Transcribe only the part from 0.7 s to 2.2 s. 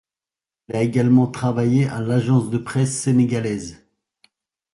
a également travaillé à